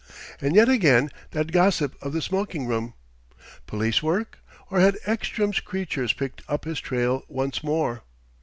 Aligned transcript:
And 0.41 0.55
yet, 0.55 0.67
again, 0.67 1.11
that 1.29 1.51
gossip 1.51 1.93
of 2.01 2.11
the 2.11 2.23
smoking 2.23 2.65
room.... 2.65 2.95
Police 3.67 4.01
work? 4.01 4.39
Or 4.71 4.79
had 4.79 4.97
Ekstrom's 5.05 5.59
creatures 5.59 6.11
picked 6.11 6.41
up 6.47 6.65
his 6.65 6.79
trail 6.79 7.21
once 7.27 7.63
more? 7.63 8.01